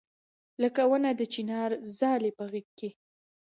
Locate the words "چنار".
1.33-1.71